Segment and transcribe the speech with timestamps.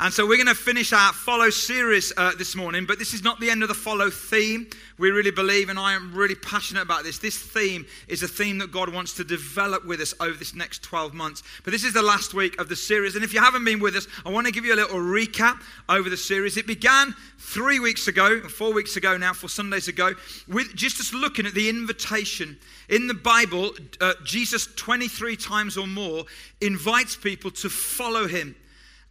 [0.00, 3.24] And so we're going to finish our follow series uh, this morning, but this is
[3.24, 4.68] not the end of the follow theme.
[4.96, 7.18] We really believe, and I am really passionate about this.
[7.18, 10.84] This theme is a theme that God wants to develop with us over this next
[10.84, 11.42] 12 months.
[11.64, 13.16] But this is the last week of the series.
[13.16, 15.60] And if you haven't been with us, I want to give you a little recap
[15.88, 16.56] over the series.
[16.56, 20.12] It began three weeks ago, four weeks ago now, four Sundays ago,
[20.46, 22.56] with just us looking at the invitation.
[22.88, 26.24] In the Bible, uh, Jesus 23 times or more
[26.60, 28.54] invites people to follow him.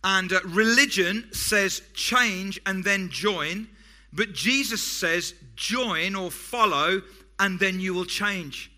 [0.09, 3.67] And uh, religion says change and then join,
[4.13, 7.01] but Jesus says join or follow
[7.39, 8.71] and then you will change.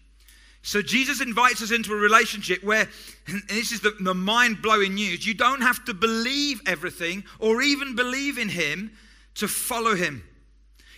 [0.63, 2.89] So Jesus invites us into a relationship where,
[3.47, 7.95] this is the, the mind blowing news, you don't have to believe everything or even
[7.95, 8.91] believe in Him
[9.35, 10.23] to follow Him.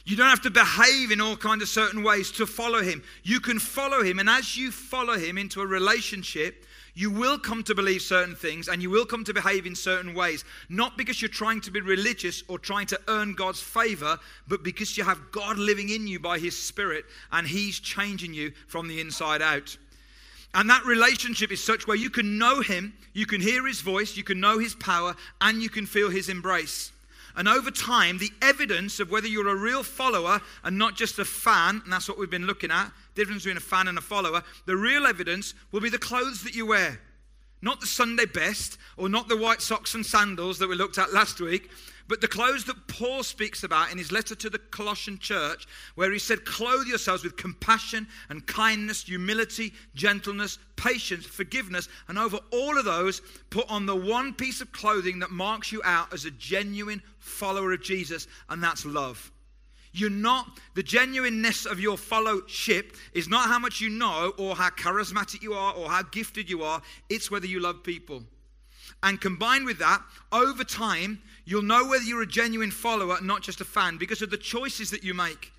[0.06, 3.04] You don't have to behave in all kind of certain ways to follow Him.
[3.24, 7.64] You can follow Him, and as you follow Him into a relationship, you will come
[7.64, 11.22] to believe certain things and you will come to behave in certain ways, not because
[11.22, 15.32] you're trying to be religious or trying to earn God's favor, but because you have
[15.32, 19.78] God living in you by His Spirit and He's changing you from the inside out.
[20.54, 24.18] And that relationship is such where you can know Him, you can hear His voice,
[24.18, 26.92] you can know His power, and you can feel His embrace.
[27.36, 31.26] And over time, the evidence of whether you're a real follower and not just a
[31.26, 34.44] fan, and that's what we've been looking at, difference between a fan and a follower,
[34.66, 37.00] the real evidence will be the clothes that you wear.
[37.62, 41.14] Not the Sunday best or not the white socks and sandals that we looked at
[41.14, 41.70] last week,
[42.08, 46.12] but the clothes that Paul speaks about in his letter to the Colossian church, where
[46.12, 52.78] he said, Clothe yourselves with compassion and kindness, humility, gentleness, patience, forgiveness, and over all
[52.78, 56.32] of those, put on the one piece of clothing that marks you out as a
[56.32, 59.32] genuine follower of Jesus, and that's love.
[59.94, 64.70] You're not, the genuineness of your fellowship is not how much you know or how
[64.70, 68.24] charismatic you are or how gifted you are, it's whether you love people.
[69.04, 70.02] And combined with that,
[70.32, 74.30] over time, you'll know whether you're a genuine follower, not just a fan, because of
[74.30, 75.52] the choices that you make.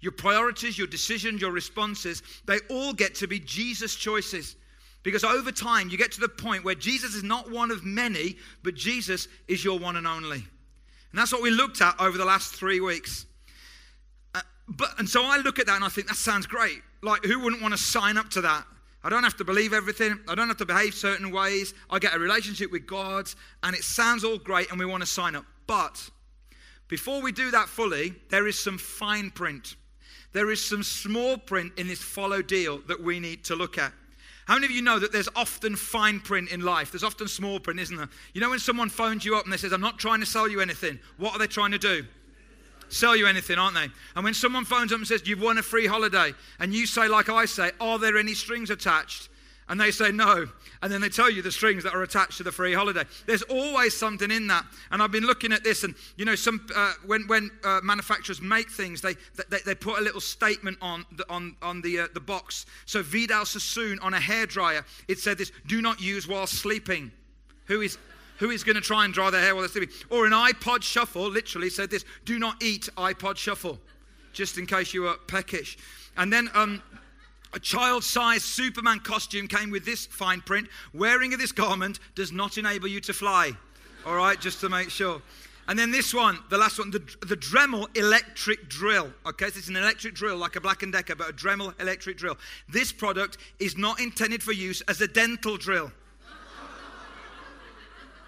[0.00, 4.56] Your priorities, your decisions, your responses, they all get to be Jesus' choices.
[5.02, 8.36] Because over time, you get to the point where Jesus is not one of many,
[8.62, 10.36] but Jesus is your one and only.
[10.36, 13.24] And that's what we looked at over the last three weeks.
[14.34, 16.82] Uh, but, and so I look at that and I think that sounds great.
[17.02, 18.66] Like, who wouldn't want to sign up to that?
[19.04, 20.18] I don't have to believe everything.
[20.28, 21.72] I don't have to behave certain ways.
[21.88, 23.30] I get a relationship with God,
[23.62, 25.44] and it sounds all great, and we want to sign up.
[25.66, 26.10] But
[26.88, 29.76] before we do that fully, there is some fine print.
[30.32, 33.92] There is some small print in this follow deal that we need to look at.
[34.46, 36.90] How many of you know that there's often fine print in life?
[36.90, 38.08] There's often small print, isn't there?
[38.32, 40.48] You know when someone phones you up and they says, I'm not trying to sell
[40.48, 40.98] you anything.
[41.18, 42.06] What are they trying to do?
[42.88, 43.88] Sell you anything, aren't they?
[44.14, 47.08] And when someone phones up and says, You've won a free holiday, and you say,
[47.08, 49.28] like I say, Are there any strings attached?
[49.68, 50.46] And they say no.
[50.80, 53.02] And then they tell you the strings that are attached to the free holiday.
[53.26, 54.64] There's always something in that.
[54.90, 58.40] And I've been looking at this, and you know, some uh, when when uh, manufacturers
[58.40, 59.14] make things, they,
[59.50, 62.64] they they put a little statement on the on on the uh, the box.
[62.86, 67.12] So Vidal Sassoon on a hair dryer, it said this: "Do not use while sleeping."
[67.66, 67.98] Who is
[68.38, 69.94] who is going to try and dry their hair while they're sleeping?
[70.10, 73.78] Or an iPod shuffle literally said this: "Do not eat iPod shuffle,"
[74.32, 75.78] just in case you were peckish.
[76.16, 76.82] And then um,
[77.52, 82.32] a child sized Superman costume came with this fine print wearing of this garment does
[82.32, 83.52] not enable you to fly.
[84.06, 85.22] All right, just to make sure.
[85.68, 89.12] And then this one, the last one, the, the Dremel electric drill.
[89.26, 92.16] Okay, so it's an electric drill like a Black & Decker, but a Dremel electric
[92.16, 92.38] drill.
[92.70, 95.92] This product is not intended for use as a dental drill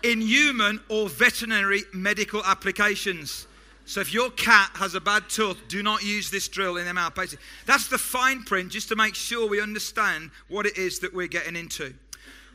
[0.02, 3.46] in human or veterinary medical applications.
[3.86, 7.14] So if your cat has a bad tooth, do not use this drill in mouth.
[7.14, 11.12] Basically, that's the fine print, just to make sure we understand what it is that
[11.12, 11.92] we're getting into.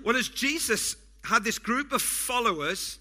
[0.04, 0.96] Well, as Jesus
[1.26, 3.00] had this group of followers,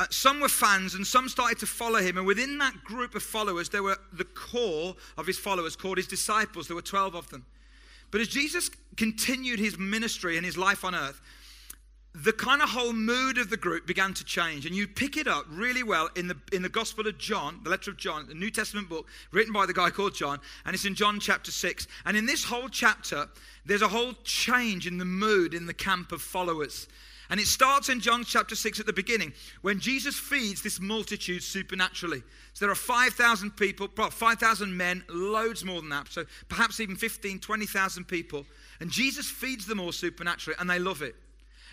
[0.00, 2.16] uh, some were fans and some started to follow him.
[2.16, 6.06] And within that group of followers, there were the core of his followers called his
[6.06, 6.66] disciples.
[6.66, 7.44] There were 12 of them.
[8.10, 11.20] But as Jesus continued his ministry and his life on earth,
[12.12, 14.66] the kind of whole mood of the group began to change.
[14.66, 17.70] And you pick it up really well in the, in the Gospel of John, the
[17.70, 20.84] letter of John, the New Testament book written by the guy called John, and it's
[20.84, 21.86] in John chapter 6.
[22.04, 23.28] And in this whole chapter,
[23.64, 26.88] there's a whole change in the mood in the camp of followers.
[27.30, 31.44] And it starts in John chapter 6 at the beginning when Jesus feeds this multitude
[31.44, 32.24] supernaturally.
[32.54, 36.08] So there are 5,000 people, 5,000 men, loads more than that.
[36.08, 38.46] So perhaps even 15, 20,000 people.
[38.80, 41.14] And Jesus feeds them all supernaturally, and they love it.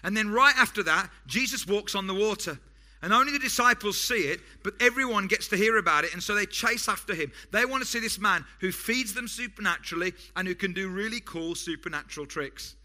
[0.07, 2.57] And then right after that, Jesus walks on the water.
[3.01, 6.13] And only the disciples see it, but everyone gets to hear about it.
[6.13, 7.29] And so they chase after him.
[7.51, 11.19] They want to see this man who feeds them supernaturally and who can do really
[11.19, 12.77] cool supernatural tricks.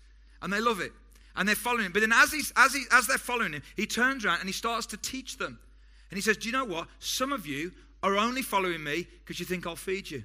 [0.42, 0.90] And they love it.
[1.36, 1.92] And they're following him.
[1.92, 4.52] But then as, he's, as, he, as they're following him, he turns around and he
[4.52, 5.60] starts to teach them.
[6.10, 6.88] And he says, Do you know what?
[6.98, 7.70] Some of you
[8.02, 10.25] are only following me because you think I'll feed you.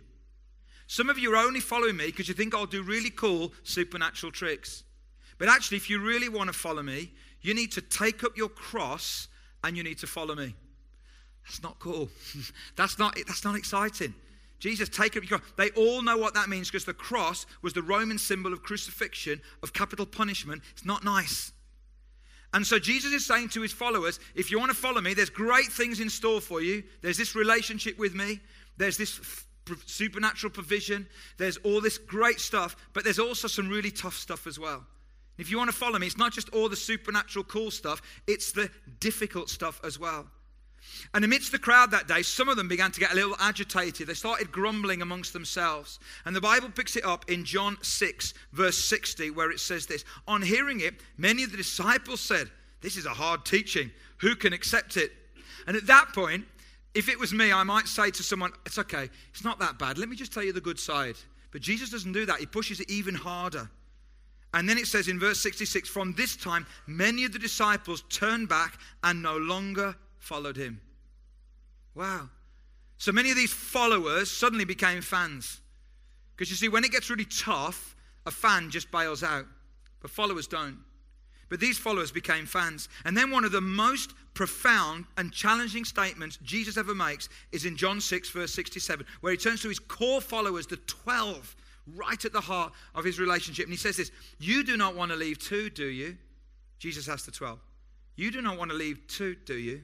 [0.88, 4.31] Some of you are only following me because you think I'll do really cool supernatural
[4.31, 4.83] tricks.
[5.38, 7.12] But actually, if you really want to follow me,
[7.42, 9.28] you need to take up your cross
[9.63, 10.56] and you need to follow me.
[11.45, 12.10] That's not cool.
[12.75, 14.13] that's, not, that's not exciting.
[14.60, 15.51] Jesus, take up your cross.
[15.56, 19.42] They all know what that means because the cross was the Roman symbol of crucifixion,
[19.62, 20.63] of capital punishment.
[20.72, 21.51] It's not nice.
[22.54, 25.30] And so Jesus is saying to his followers, if you want to follow me, there's
[25.30, 26.84] great things in store for you.
[27.01, 28.39] There's this relationship with me,
[28.78, 29.19] there's this
[29.86, 31.07] supernatural provision,
[31.38, 34.86] there's all this great stuff, but there's also some really tough stuff as well.
[35.38, 38.51] If you want to follow me, it's not just all the supernatural cool stuff, it's
[38.51, 38.69] the
[39.00, 40.28] difficult stuff as well.
[41.13, 44.07] And amidst the crowd that day, some of them began to get a little agitated.
[44.07, 46.00] They started grumbling amongst themselves.
[46.25, 50.06] And the Bible picks it up in John 6, verse 60, where it says this
[50.28, 52.50] On hearing it, many of the disciples said,
[52.81, 53.92] This is a hard teaching.
[54.18, 55.12] Who can accept it?
[55.68, 56.45] And at that point,
[56.94, 59.98] if it was me, I might say to someone, It's okay, it's not that bad.
[59.98, 61.16] Let me just tell you the good side.
[61.51, 63.69] But Jesus doesn't do that, he pushes it even harder.
[64.53, 68.49] And then it says in verse 66 From this time, many of the disciples turned
[68.49, 70.81] back and no longer followed him.
[71.95, 72.29] Wow.
[72.97, 75.61] So many of these followers suddenly became fans.
[76.35, 77.95] Because you see, when it gets really tough,
[78.25, 79.45] a fan just bails out,
[80.01, 80.77] but followers don't.
[81.50, 82.89] But these followers became fans.
[83.05, 87.77] And then one of the most profound and challenging statements Jesus ever makes is in
[87.77, 91.55] John 6, verse 67, where he turns to his core followers, the 12,
[91.95, 93.66] right at the heart of his relationship.
[93.66, 96.18] And he says this You do not want to leave too, do you?
[96.80, 97.60] Jesus asked the 12.
[98.16, 99.81] You do not want to leave too, do you?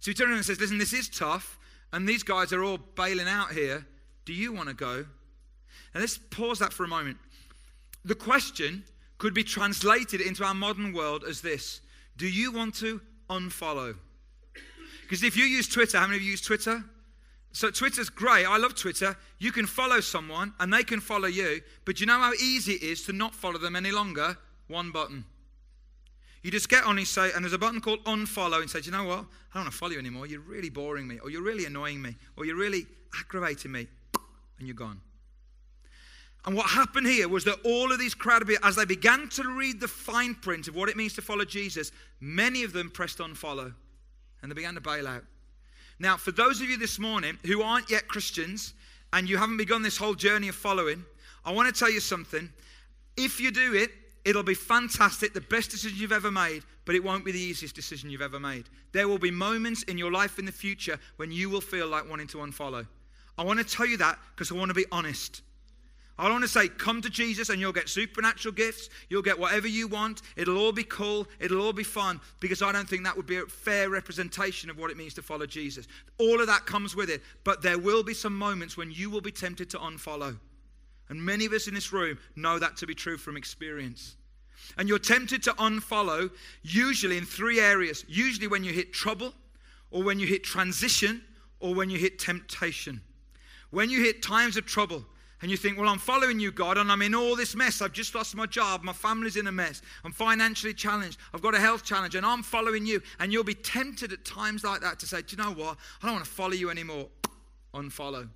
[0.00, 1.58] So he turns around and says, Listen, this is tough,
[1.92, 3.86] and these guys are all bailing out here.
[4.24, 5.04] Do you want to go?
[5.94, 7.18] And let's pause that for a moment.
[8.04, 8.84] The question
[9.18, 11.80] could be translated into our modern world as this
[12.16, 13.00] Do you want to
[13.30, 13.96] unfollow?
[15.02, 16.82] Because if you use Twitter, how many of you use Twitter?
[17.52, 18.46] So Twitter's great.
[18.46, 19.16] I love Twitter.
[19.38, 22.82] You can follow someone and they can follow you, but you know how easy it
[22.82, 24.36] is to not follow them any longer?
[24.68, 25.24] One button.
[26.42, 28.90] You just get on and say, and there's a button called unfollow and say, you
[28.90, 29.18] know what?
[29.18, 30.26] I don't want to follow you anymore.
[30.26, 33.86] You're really boring me, or you're really annoying me, or you're really aggravating me,
[34.58, 35.00] and you're gone.
[36.44, 39.80] And what happened here was that all of these crowd, as they began to read
[39.80, 43.72] the fine print of what it means to follow Jesus, many of them pressed unfollow
[44.42, 45.22] and they began to bail out.
[46.02, 48.74] Now, for those of you this morning who aren't yet Christians
[49.14, 51.04] and you haven't begun this whole journey of following,
[51.44, 52.50] I want to tell you something.
[53.16, 53.90] If you do it,
[54.24, 57.74] It'll be fantastic, the best decision you've ever made, but it won't be the easiest
[57.74, 58.68] decision you've ever made.
[58.92, 62.08] There will be moments in your life in the future when you will feel like
[62.08, 62.86] wanting to unfollow.
[63.36, 65.42] I want to tell you that because I want to be honest.
[66.18, 68.90] I want to say, come to Jesus and you'll get supernatural gifts.
[69.08, 70.22] You'll get whatever you want.
[70.36, 71.26] It'll all be cool.
[71.40, 74.78] It'll all be fun because I don't think that would be a fair representation of
[74.78, 75.88] what it means to follow Jesus.
[76.18, 77.22] All of that comes with it.
[77.44, 80.38] But there will be some moments when you will be tempted to unfollow.
[81.08, 84.16] And many of us in this room know that to be true from experience.
[84.78, 86.30] And you're tempted to unfollow,
[86.62, 88.04] usually in three areas.
[88.06, 89.34] Usually when you hit trouble,
[89.90, 91.22] or when you hit transition,
[91.58, 93.00] or when you hit temptation.
[93.70, 95.04] When you hit times of trouble,
[95.42, 97.82] and you think, well, I'm following you, God, and I'm in all this mess.
[97.82, 98.84] I've just lost my job.
[98.84, 99.82] My family's in a mess.
[100.04, 101.18] I'm financially challenged.
[101.34, 103.02] I've got a health challenge, and I'm following you.
[103.18, 105.76] And you'll be tempted at times like that to say, do you know what?
[106.00, 107.08] I don't want to follow you anymore.
[107.74, 108.28] Unfollow.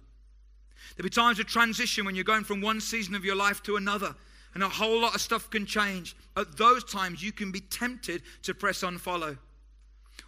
[0.97, 3.76] There'll be times of transition when you're going from one season of your life to
[3.76, 4.14] another,
[4.54, 6.16] and a whole lot of stuff can change.
[6.37, 9.38] At those times, you can be tempted to press unfollow.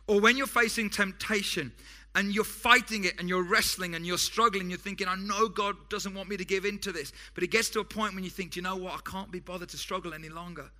[0.06, 1.72] Or when you're facing temptation
[2.14, 5.76] and you're fighting it and you're wrestling and you're struggling, you're thinking, I know God
[5.88, 7.12] doesn't want me to give in to this.
[7.34, 8.94] But it gets to a point when you think, do you know what?
[8.94, 10.70] I can't be bothered to struggle any longer.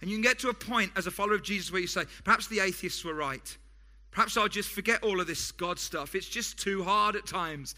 [0.00, 2.04] And you can get to a point as a follower of Jesus where you say,
[2.24, 3.56] perhaps the atheists were right.
[4.10, 6.14] Perhaps I'll just forget all of this God stuff.
[6.14, 7.74] It's just too hard at times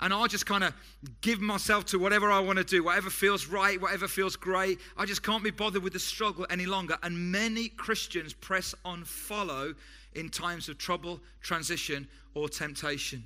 [0.00, 0.74] and I'll just kind of
[1.22, 4.78] give myself to whatever I want to do, whatever feels right, whatever feels great.
[4.96, 6.96] I just can't be bothered with the struggle any longer.
[7.02, 9.74] And many Christians press unfollow
[10.14, 13.24] in times of trouble, transition, or temptation.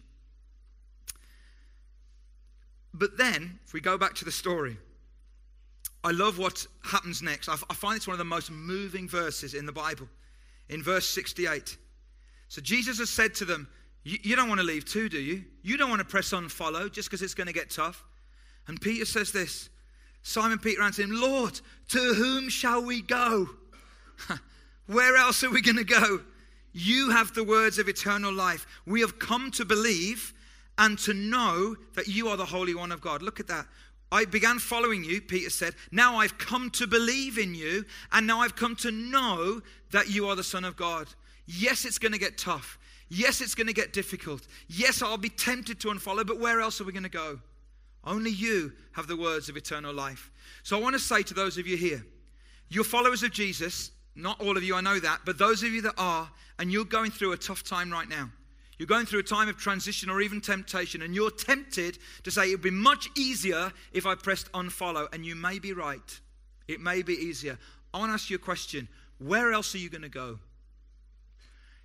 [2.95, 4.77] But then, if we go back to the story,
[6.05, 7.49] I love what happens next.
[7.49, 10.09] I find it's one of the most moving verses in the Bible.
[10.69, 11.77] In verse 68.
[12.49, 13.69] So Jesus has said to them,
[14.05, 15.45] you, don't want to leave too, do you?
[15.63, 18.05] You don't want to press unfollow just because it's going to get tough.
[18.67, 19.69] And Peter says this
[20.23, 21.61] Simon Peter answered him, Lord,
[21.91, 23.49] to whom shall we go?
[24.87, 26.21] Where else are we going to go?
[26.73, 28.67] You have the words of eternal life.
[28.87, 30.33] We have come to believe
[30.79, 33.23] and to know that you are the Holy One of God.
[33.23, 33.67] Look at that.
[34.11, 35.75] I began following you, Peter said.
[35.91, 40.29] Now I've come to believe in you, and now I've come to know that you
[40.29, 41.09] are the Son of God.
[41.47, 42.79] Yes, it's going to get tough.
[43.09, 44.47] Yes, it's going to get difficult.
[44.69, 47.41] Yes, I'll be tempted to unfollow, but where else are we going to go?
[48.05, 50.31] Only you have the words of eternal life.
[50.63, 52.05] So I want to say to those of you here,
[52.69, 53.91] you're followers of Jesus.
[54.15, 56.85] Not all of you, I know that, but those of you that are, and you're
[56.85, 58.31] going through a tough time right now.
[58.79, 62.49] You're going through a time of transition or even temptation, and you're tempted to say,
[62.49, 65.07] It would be much easier if I pressed unfollow.
[65.13, 66.21] And you may be right.
[66.67, 67.59] It may be easier.
[67.95, 68.89] I want to ask you a question
[69.19, 70.39] Where else are you going to go?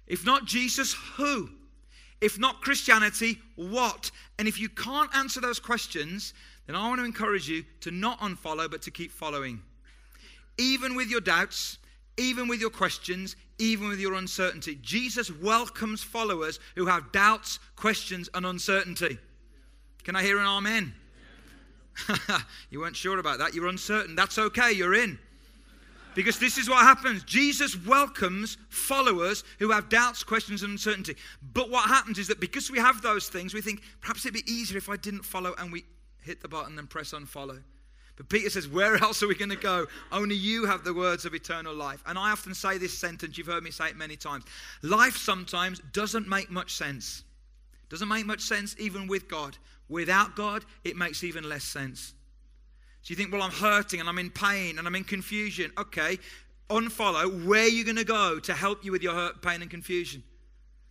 [0.07, 1.49] If not Jesus, who?
[2.19, 4.09] If not Christianity, what?
[4.39, 6.33] And if you can't answer those questions,
[6.65, 9.61] then I want to encourage you to not unfollow, but to keep following.
[10.57, 11.77] Even with your doubts,
[12.17, 14.77] even with your questions, even with your uncertainty.
[14.81, 19.17] Jesus welcomes followers who have doubts, questions, and uncertainty.
[20.03, 20.93] Can I hear an amen?
[22.69, 23.53] you weren't sure about that.
[23.53, 24.15] You're uncertain.
[24.15, 24.71] That's okay.
[24.71, 25.19] You're in.
[26.15, 31.15] Because this is what happens Jesus welcomes followers who have doubts, questions, and uncertainty.
[31.53, 34.51] But what happens is that because we have those things, we think perhaps it'd be
[34.51, 35.85] easier if I didn't follow and we
[36.23, 37.61] hit the button and press unfollow.
[38.17, 39.85] But Peter says, Where else are we going to go?
[40.11, 42.03] Only you have the words of eternal life.
[42.05, 44.43] And I often say this sentence, you've heard me say it many times.
[44.81, 47.23] Life sometimes doesn't make much sense.
[47.89, 49.57] Doesn't make much sense even with God.
[49.87, 52.13] Without God, it makes even less sense.
[53.03, 55.71] So you think, well, I'm hurting and I'm in pain and I'm in confusion.
[55.77, 56.17] Okay,
[56.69, 57.45] unfollow.
[57.45, 60.23] Where are you going to go to help you with your hurt, pain, and confusion?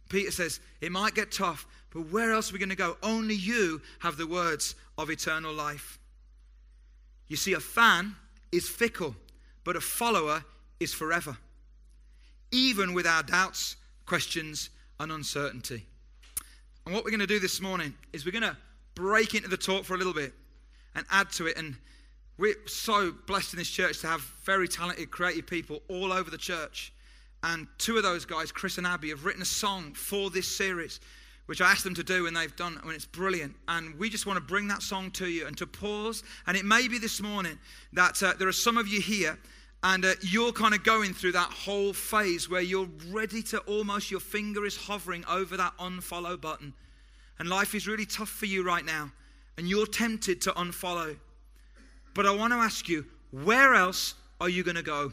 [0.08, 2.96] Peter says, it might get tough, but where else are we going to go?
[3.02, 5.98] Only you have the words of eternal life.
[7.28, 8.14] You see, a fan
[8.52, 9.16] is fickle,
[9.64, 10.44] but a follower
[10.80, 11.36] is forever,
[12.50, 15.84] even with our doubts, questions, and uncertainty.
[16.84, 18.56] And what we're going to do this morning is we're going to
[18.94, 20.32] break into the talk for a little bit
[20.94, 21.76] and add to it and
[22.38, 26.38] we're so blessed in this church to have very talented, creative people all over the
[26.38, 26.92] church.
[27.42, 31.00] And two of those guys, Chris and Abby, have written a song for this series,
[31.46, 33.54] which I asked them to do, and they've done, and it's brilliant.
[33.68, 36.22] And we just want to bring that song to you and to pause.
[36.46, 37.58] And it may be this morning
[37.92, 39.38] that uh, there are some of you here,
[39.82, 44.10] and uh, you're kind of going through that whole phase where you're ready to almost,
[44.10, 46.74] your finger is hovering over that unfollow button.
[47.38, 49.12] And life is really tough for you right now,
[49.56, 51.16] and you're tempted to unfollow.
[52.14, 55.12] But I want to ask you, where else are you going to go?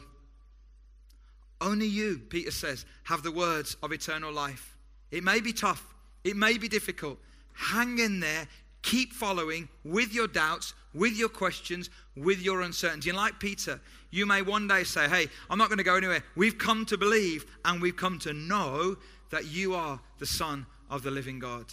[1.60, 4.76] Only you, Peter says, have the words of eternal life.
[5.10, 5.93] It may be tough,
[6.24, 7.18] it may be difficult.
[7.52, 8.48] Hang in there,
[8.82, 13.10] keep following with your doubts, with your questions, with your uncertainty.
[13.10, 16.24] And like Peter, you may one day say, Hey, I'm not going to go anywhere.
[16.34, 18.96] We've come to believe and we've come to know
[19.30, 21.66] that you are the Son of the living God.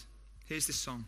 [0.46, 1.06] Here's this song.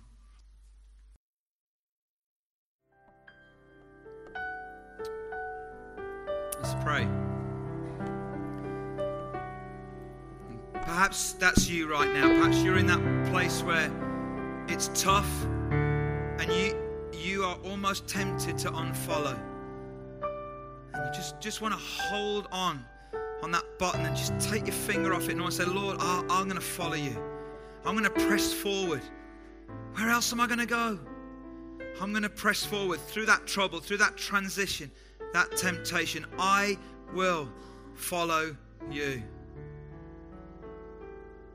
[6.61, 7.32] Let's pray.
[10.85, 12.27] Perhaps that's you right now.
[12.27, 13.91] Perhaps you're in that place where
[14.67, 15.29] it's tough
[15.71, 16.79] and you
[17.13, 19.37] you are almost tempted to unfollow.
[20.93, 22.83] And you just, just want to hold on
[23.41, 26.45] on that button and just take your finger off it and say, Lord, I, I'm
[26.45, 27.15] going to follow you.
[27.85, 29.01] I'm going to press forward.
[29.93, 30.99] Where else am I going to go?
[32.01, 34.91] I'm going to press forward through that trouble, through that transition
[35.33, 36.25] that temptation.
[36.39, 36.77] I
[37.13, 37.49] will
[37.95, 38.55] follow
[38.89, 39.21] you.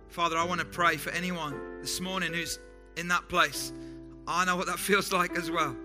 [0.08, 2.58] Father, I want to pray for anyone this morning who's
[2.96, 3.72] in that place.
[4.26, 5.76] I know what that feels like as well.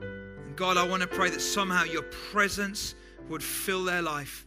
[0.00, 2.94] And God, I want to pray that somehow your presence
[3.28, 4.46] would fill their life.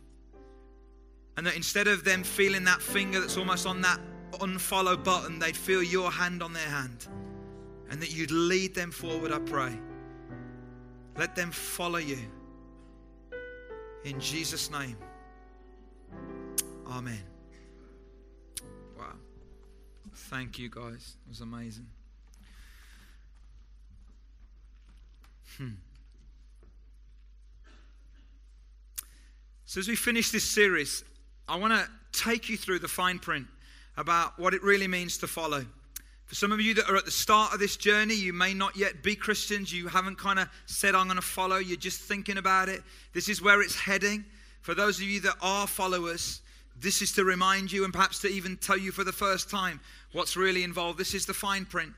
[1.38, 4.00] And that instead of them feeling that finger that's almost on that
[4.33, 7.07] unfollow button, they'd feel your hand on their hand.
[7.89, 9.77] And that you'd lead them forward, I pray.
[11.17, 12.19] Let them follow you.
[14.03, 14.97] In Jesus' name.
[16.88, 17.30] Amen.
[20.13, 21.15] Thank you, guys.
[21.25, 21.88] It was amazing.
[25.58, 25.70] Hmm.
[29.65, 31.03] So, as we finish this series,
[31.48, 33.48] I want to take you through the fine print
[33.98, 35.65] about what it really means to follow.
[36.25, 38.77] For some of you that are at the start of this journey, you may not
[38.77, 39.74] yet be Christians.
[39.74, 41.58] You haven't kind of said, I'm going to follow.
[41.58, 42.84] You're just thinking about it.
[43.13, 44.24] This is where it's heading.
[44.62, 46.41] For those of you that are followers,
[46.81, 49.79] this is to remind you and perhaps to even tell you for the first time
[50.11, 50.97] what's really involved.
[50.97, 51.93] This is the fine print.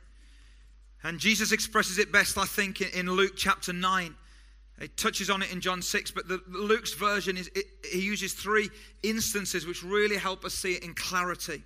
[1.04, 4.16] And Jesus expresses it best, I think, in Luke chapter 9.
[4.80, 8.34] It touches on it in John 6, but the, Luke's version is it, he uses
[8.34, 8.70] three
[9.04, 11.64] instances which really help us see it in clarity.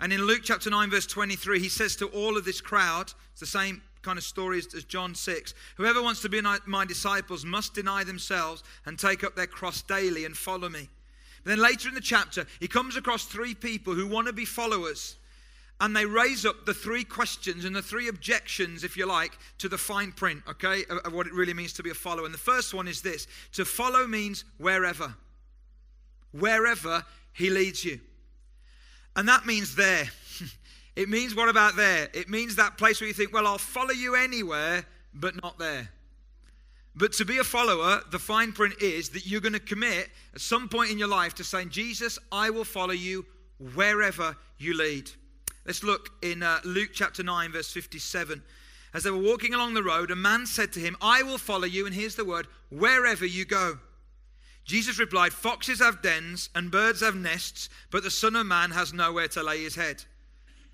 [0.00, 3.40] And in Luke chapter 9, verse 23, he says to all of this crowd, it's
[3.40, 7.74] the same kind of story as, John 6 Whoever wants to be my disciples must
[7.74, 10.88] deny themselves and take up their cross daily and follow me.
[11.44, 15.16] Then later in the chapter, he comes across three people who want to be followers.
[15.80, 19.68] and they raise up the three questions and the three objections, if you like, to
[19.68, 22.24] the fine print, okay, of, of, what it really means to be a follower.
[22.24, 25.14] And the first one is this to follow means wherever,
[26.32, 28.00] wherever he leads you.
[29.14, 30.08] And that means there.
[30.96, 32.08] it means what about there?
[32.12, 35.90] It means that place where you think, well, I'll follow you anywhere, but not there.
[36.98, 40.40] But to be a follower, the fine print is that you're going to commit at
[40.40, 43.24] some point in your life to saying, Jesus, I will follow you
[43.74, 45.08] wherever you lead.
[45.64, 48.42] Let's look in uh, Luke chapter 9, verse 57.
[48.94, 51.66] As they were walking along the road, a man said to him, I will follow
[51.66, 53.78] you, and here's the word, wherever you go.
[54.64, 58.92] Jesus replied, Foxes have dens and birds have nests, but the Son of Man has
[58.92, 60.04] nowhere to lay his head.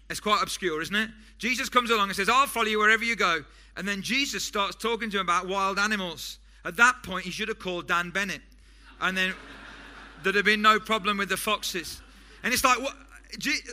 [0.09, 1.11] It's quite obscure, isn't it?
[1.39, 3.45] Jesus comes along and says, I'll follow you wherever you go.
[3.77, 6.39] And then Jesus starts talking to him about wild animals.
[6.65, 8.41] At that point, he should have called Dan Bennett.
[9.01, 9.35] And then
[10.23, 12.01] there'd have been no problem with the foxes.
[12.43, 12.95] And it's like, what?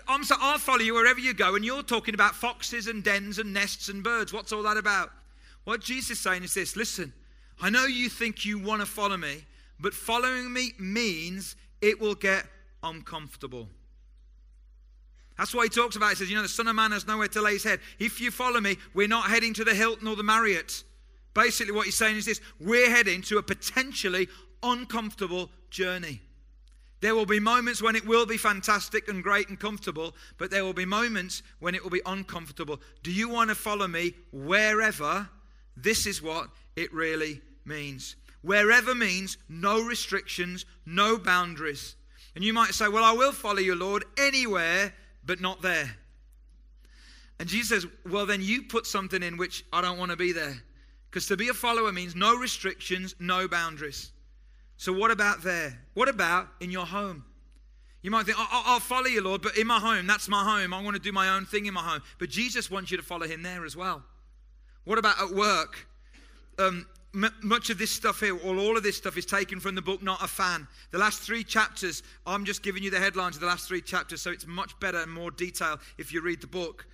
[0.08, 3.38] I'm so I'll follow you wherever you go, and you're talking about foxes and dens
[3.38, 4.34] and nests and birds.
[4.34, 5.12] What's all that about?
[5.66, 7.14] What Jesus is saying is this listen,
[7.62, 9.46] I know you think you want to follow me,
[9.80, 12.46] but following me means it will get
[12.82, 13.68] uncomfortable.
[15.38, 16.10] That's what he talks about.
[16.10, 17.80] He says, You know, the Son of Man has nowhere to lay his head.
[18.00, 20.84] If you follow me, we're not heading to the Hilton or the Marriott.
[21.34, 24.28] Basically, what he's saying is this we're heading to a potentially
[24.64, 26.22] uncomfortable journey.
[27.02, 30.64] There will be moments when it will be fantastic and great and comfortable, but there
[30.64, 32.80] will be moments when it will be uncomfortable.
[33.02, 35.28] Do you want to follow me wherever?
[35.76, 38.16] This is what it really means.
[38.44, 41.96] Wherever means no restrictions, no boundaries.
[42.36, 44.94] And you might say, Well, I will follow you, Lord, anywhere,
[45.26, 45.96] but not there.
[47.40, 50.32] And Jesus says, Well, then you put something in which I don't want to be
[50.32, 50.62] there.
[51.10, 54.12] Because to be a follower means no restrictions, no boundaries.
[54.78, 55.78] So, what about there?
[55.94, 57.26] What about in your home?
[58.02, 60.74] You might think, I'll follow you, Lord, but in my home, that's my home.
[60.74, 62.02] I want to do my own thing in my home.
[62.18, 64.02] But Jesus wants you to follow him there as well.
[64.86, 65.88] What about at work?
[66.58, 69.76] Um, m- much of this stuff here, or all of this stuff, is taken from
[69.76, 70.68] the book Not a Fan.
[70.92, 74.22] The last three chapters, I'm just giving you the headlines of the last three chapters,
[74.22, 76.86] so it's much better and more detail if you read the book.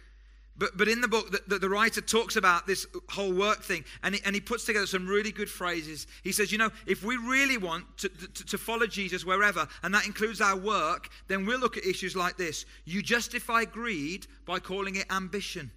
[0.57, 3.85] But, but in the book, the, the, the, writer talks about this whole work thing
[4.01, 6.07] and he, and he puts together some really good phrases.
[6.23, 9.93] He says, You know, if we really want to, to, to follow Jesus wherever, and
[9.93, 12.65] that includes our work, then we'll look at issues like this.
[12.85, 15.69] You justify greed by calling it ambition.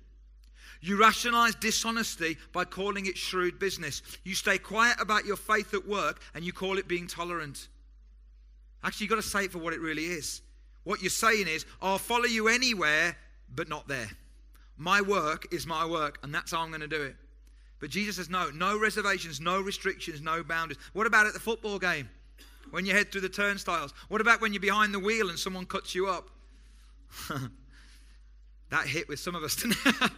[0.81, 4.03] You rationalize dishonesty by calling it shrewd business.
[4.25, 7.69] You stay quiet about your faith at work and you call it being tolerant.
[8.83, 10.41] Actually, you've got to say it for what it really is.
[10.85, 13.15] What you're saying is, I'll follow you anywhere,
[13.55, 14.09] but not there.
[14.79, 17.17] My work is my work, and that's how I'm going to do it.
[17.81, 20.79] But Jesus says, no, no reservations, no restrictions, no boundaries.
[20.95, 22.09] What about at the football game?
[22.71, 23.93] When you head through the turnstiles?
[24.09, 26.31] What about when you're behind the wheel and someone cuts you up?
[28.71, 29.63] that hit with some of us?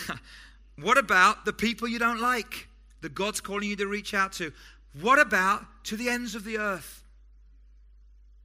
[0.80, 2.68] what about the people you don't like
[3.00, 4.52] that God's calling you to reach out to?
[5.00, 7.02] What about to the ends of the earth?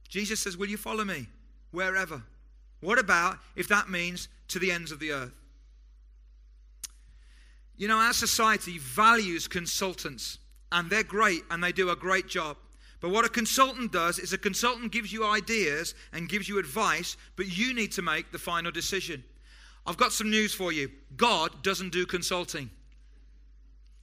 [0.08, 1.26] Jesus says, Will you follow me
[1.70, 2.22] wherever?
[2.80, 5.32] What about if that means to the ends of the earth?
[7.76, 10.38] You know, our society values consultants,
[10.72, 12.56] and they're great and they do a great job.
[13.00, 17.16] But what a consultant does is a consultant gives you ideas and gives you advice,
[17.36, 19.22] but you need to make the final decision.
[19.88, 22.70] I've got some news for you God doesn't do consulting.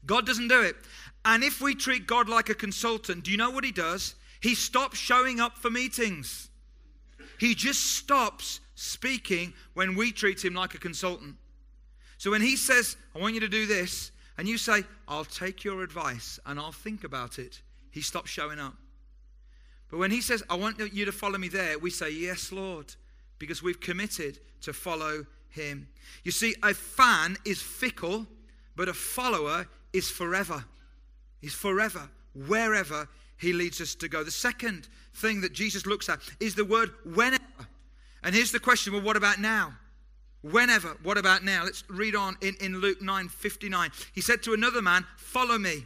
[0.05, 0.75] God doesn't do it.
[1.23, 4.15] And if we treat God like a consultant, do you know what he does?
[4.39, 6.49] He stops showing up for meetings.
[7.39, 11.35] He just stops speaking when we treat him like a consultant.
[12.17, 15.63] So when he says, I want you to do this, and you say, I'll take
[15.63, 18.75] your advice and I'll think about it, he stops showing up.
[19.89, 22.93] But when he says, I want you to follow me there, we say, Yes, Lord,
[23.39, 25.87] because we've committed to follow him.
[26.23, 28.27] You see, a fan is fickle,
[28.75, 30.63] but a follower is forever.
[31.41, 32.09] He's forever,
[32.47, 34.23] wherever he leads us to go.
[34.23, 37.43] The second thing that Jesus looks at is the word whenever.
[38.23, 39.73] And here's the question well, what about now?
[40.41, 41.63] Whenever, what about now?
[41.63, 43.91] Let's read on in, in Luke 9 59.
[44.13, 45.85] He said to another man, Follow me.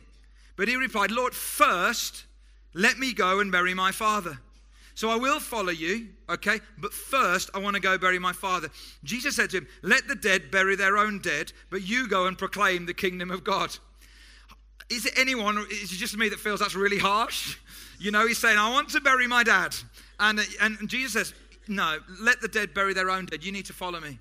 [0.56, 2.26] But he replied, Lord, first
[2.74, 4.40] let me go and bury my father.
[5.00, 6.60] So I will follow you, okay?
[6.78, 8.68] But first, I want to go bury my father.
[9.06, 12.38] Jesus said to him, Let the dead bury their own dead, but you go and
[12.38, 13.74] proclaim the kingdom of God.
[14.90, 17.58] Is it anyone, is it just me that feels that's really harsh?
[18.02, 19.76] You know, he's saying, I want to bury my dad.
[20.22, 21.34] And, and Jesus says,
[21.68, 23.44] no, let the dead bury their own dead.
[23.44, 24.20] You need to follow me.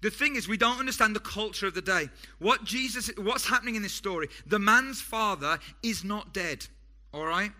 [0.00, 2.08] The thing is, we don't understand the culture of the day.
[2.38, 4.28] What Jesus, what's happening in this story?
[4.46, 6.66] The man's father is not dead.
[7.12, 7.50] All right?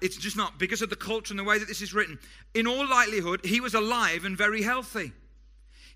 [0.00, 2.18] It's just not because of the culture and the way that this is written.
[2.54, 5.12] In all likelihood, he was alive and very healthy.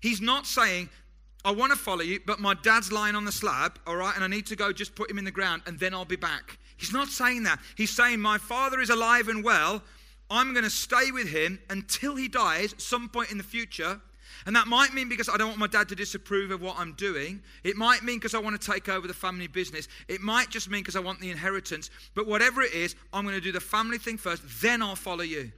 [0.01, 0.89] He's not saying,
[1.45, 4.23] I want to follow you, but my dad's lying on the slab, all right, and
[4.23, 6.57] I need to go just put him in the ground and then I'll be back.
[6.77, 7.59] He's not saying that.
[7.75, 9.83] He's saying, My father is alive and well.
[10.29, 14.01] I'm going to stay with him until he dies, some point in the future.
[14.45, 16.93] And that might mean because I don't want my dad to disapprove of what I'm
[16.93, 17.41] doing.
[17.63, 19.87] It might mean because I want to take over the family business.
[20.07, 21.89] It might just mean because I want the inheritance.
[22.15, 25.23] But whatever it is, I'm going to do the family thing first, then I'll follow
[25.23, 25.51] you.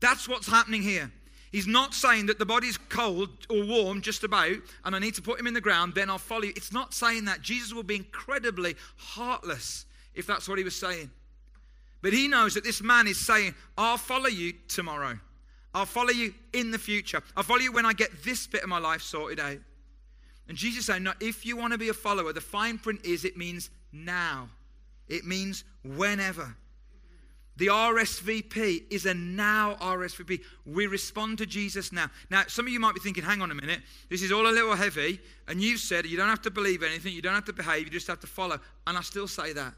[0.00, 1.10] That's what's happening here.
[1.50, 5.22] He's not saying that the body's cold or warm, just about, and I need to
[5.22, 6.52] put him in the ground, then I'll follow you.
[6.54, 7.40] It's not saying that.
[7.40, 11.10] Jesus will be incredibly heartless if that's what he was saying.
[12.02, 15.18] But he knows that this man is saying, I'll follow you tomorrow.
[15.74, 17.22] I'll follow you in the future.
[17.36, 19.58] I'll follow you when I get this bit of my life sorted out.
[20.48, 23.24] And Jesus saying, No, if you want to be a follower, the fine print is
[23.24, 24.48] it means now,
[25.08, 26.56] it means whenever.
[27.58, 30.40] The RSVP is a now RSVP.
[30.64, 32.08] We respond to Jesus now.
[32.30, 34.52] Now, some of you might be thinking, hang on a minute, this is all a
[34.52, 37.52] little heavy, and you've said you don't have to believe anything, you don't have to
[37.52, 38.60] behave, you just have to follow.
[38.86, 39.74] And I still say that.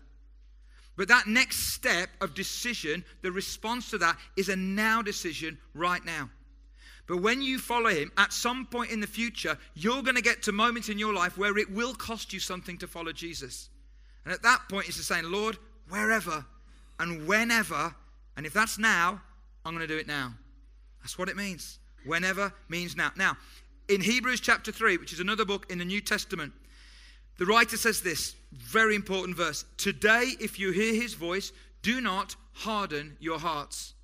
[1.00, 6.04] But that next step of decision, the response to that, is a now decision right
[6.04, 6.28] now.
[7.06, 10.42] But when you follow him, at some point in the future, you're going to get
[10.42, 13.70] to moments in your life where it will cost you something to follow Jesus.
[14.26, 15.56] And at that point, it's just saying, Lord,
[15.88, 16.44] wherever
[16.98, 17.94] and whenever,
[18.36, 19.22] and if that's now,
[19.64, 20.34] I'm going to do it now.
[21.00, 21.78] That's what it means.
[22.04, 23.10] Whenever means now.
[23.16, 23.38] Now,
[23.88, 26.52] in Hebrews chapter 3, which is another book in the New Testament,
[27.40, 32.36] the writer says this very important verse Today, if you hear his voice, do not
[32.52, 33.94] harden your hearts.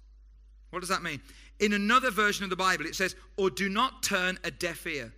[0.70, 1.20] What does that mean?
[1.60, 5.12] In another version of the Bible, it says, or do not turn a deaf ear.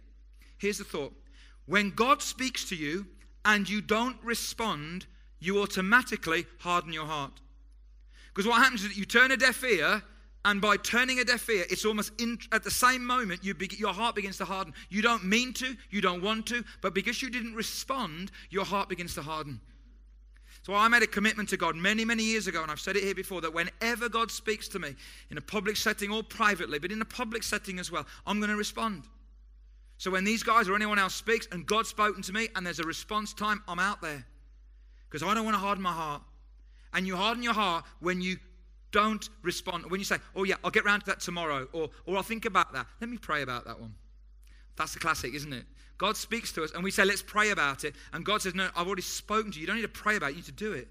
[0.58, 1.12] Here's the thought
[1.66, 3.06] when God speaks to you
[3.44, 5.06] and you don't respond,
[5.38, 7.40] you automatically harden your heart.
[8.34, 10.02] Because what happens is that you turn a deaf ear,
[10.44, 13.68] and by turning a deaf ear, it's almost in, at the same moment you be,
[13.76, 14.72] your heart begins to harden.
[14.88, 18.88] You don't mean to, you don't want to, but because you didn't respond, your heart
[18.88, 19.60] begins to harden.
[20.62, 23.02] So I made a commitment to God many, many years ago, and I've said it
[23.02, 24.94] here before that whenever God speaks to me
[25.30, 28.50] in a public setting or privately, but in a public setting as well, I'm going
[28.50, 29.04] to respond.
[29.98, 32.78] So when these guys or anyone else speaks and God's spoken to me and there's
[32.78, 34.24] a response time, I'm out there.
[35.08, 36.22] Because I don't want to harden my heart.
[36.94, 38.36] And you harden your heart when you
[38.92, 39.90] don't respond.
[39.90, 42.44] When you say, oh, yeah, I'll get round to that tomorrow, or, or I'll think
[42.44, 42.86] about that.
[43.00, 43.94] Let me pray about that one.
[44.76, 45.64] That's the classic, isn't it?
[45.98, 47.94] God speaks to us and we say, let's pray about it.
[48.12, 49.62] And God says, no, I've already spoken to you.
[49.62, 50.88] You don't need to pray about it, you need to do it.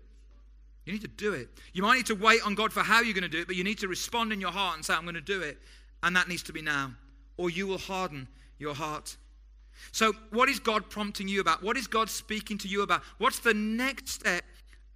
[0.85, 1.49] You need to do it.
[1.73, 3.57] You might need to wait on God for how you're going to do it, but
[3.57, 5.57] you need to respond in your heart and say, I'm going to do it.
[6.03, 6.93] And that needs to be now,
[7.37, 9.17] or you will harden your heart.
[9.91, 11.61] So, what is God prompting you about?
[11.61, 13.01] What is God speaking to you about?
[13.17, 14.43] What's the next step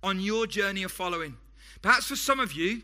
[0.04, 1.36] on your journey of following.
[1.82, 2.82] Perhaps for some of you,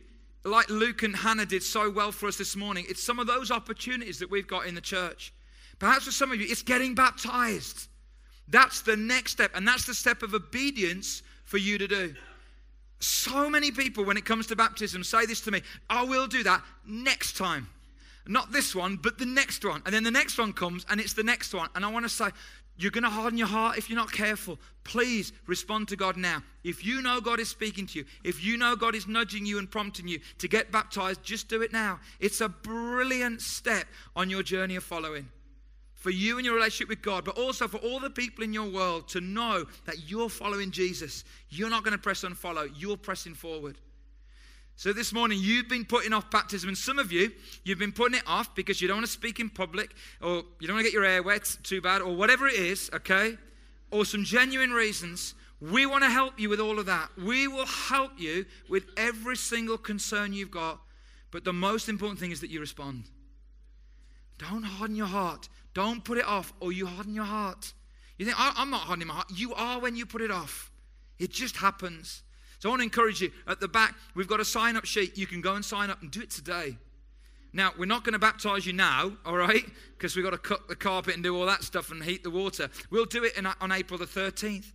[0.47, 3.51] like Luke and Hannah did so well for us this morning, it's some of those
[3.51, 5.33] opportunities that we've got in the church.
[5.79, 7.87] Perhaps for some of you, it's getting baptized.
[8.47, 12.15] That's the next step, and that's the step of obedience for you to do.
[12.99, 16.43] So many people, when it comes to baptism, say this to me I will do
[16.43, 17.67] that next time.
[18.27, 19.81] Not this one, but the next one.
[19.85, 21.69] And then the next one comes, and it's the next one.
[21.75, 22.29] And I want to say,
[22.77, 24.59] you're going to harden your heart if you're not careful.
[24.83, 26.43] Please respond to God now.
[26.63, 29.57] If you know God is speaking to you, if you know God is nudging you
[29.57, 31.99] and prompting you to get baptized, just do it now.
[32.19, 35.27] It's a brilliant step on your journey of following.
[35.95, 38.69] For you and your relationship with God, but also for all the people in your
[38.69, 41.23] world to know that you're following Jesus.
[41.49, 43.77] You're not going to press unfollow, you're pressing forward.
[44.77, 47.31] So this morning, you've been putting off baptism, and some of you,
[47.63, 50.67] you've been putting it off because you don't want to speak in public, or you
[50.67, 53.39] don't want to get your hair wet too bad, or whatever it is, okay?
[53.89, 55.33] Or some genuine reasons.
[55.59, 57.09] We want to help you with all of that.
[57.17, 60.79] We will help you with every single concern you've got.
[61.31, 63.05] But the most important thing is that you respond.
[64.37, 65.49] Don't harden your heart.
[65.73, 67.73] Don't put it off, or you harden your heart.
[68.19, 69.31] You think, I'm not hardening my heart.
[69.33, 70.71] You are when you put it off.
[71.17, 72.21] It just happens.
[72.59, 75.17] So I want to encourage you at the back, we've got a sign up sheet.
[75.17, 76.77] You can go and sign up and do it today.
[77.53, 79.65] Now, we're not going to baptize you now, all right?
[79.97, 82.29] Because we've got to cut the carpet and do all that stuff and heat the
[82.29, 82.69] water.
[82.89, 84.73] We'll do it in, on April the 13th.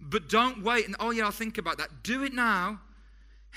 [0.00, 2.02] But don't wait and, oh, yeah, I'll think about that.
[2.02, 2.80] Do it now,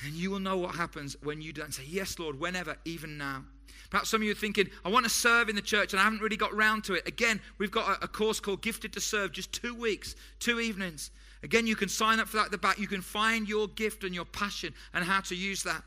[0.05, 3.43] and you will know what happens when you don't say, Yes, Lord, whenever, even now.
[3.89, 6.03] Perhaps some of you are thinking, I want to serve in the church and I
[6.03, 7.05] haven't really got round to it.
[7.05, 11.11] Again, we've got a, a course called Gifted to Serve, just two weeks, two evenings.
[11.43, 12.77] Again, you can sign up for that at the back.
[12.77, 15.83] You can find your gift and your passion and how to use that.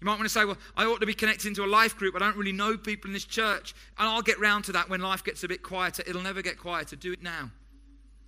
[0.00, 2.14] You might want to say, Well, I ought to be connected into a life group.
[2.14, 3.74] I don't really know people in this church.
[3.98, 6.04] And I'll get round to that when life gets a bit quieter.
[6.06, 6.96] It'll never get quieter.
[6.96, 7.50] Do it now.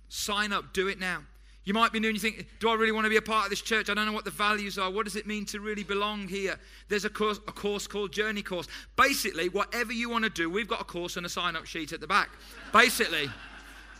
[0.09, 1.23] Sign up, do it now.
[1.63, 3.45] You might be new and you think, do I really want to be a part
[3.45, 3.89] of this church?
[3.89, 4.89] I don't know what the values are.
[4.89, 6.59] What does it mean to really belong here?
[6.89, 8.67] There's a course, a course called Journey Course.
[8.95, 11.93] Basically, whatever you want to do, we've got a course and a sign up sheet
[11.93, 12.29] at the back.
[12.73, 13.29] Basically.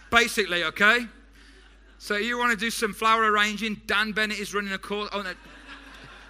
[0.10, 1.06] Basically, okay?
[2.02, 3.80] So you want to do some flower arranging?
[3.86, 5.34] Dan Bennett is running a course, oh, no,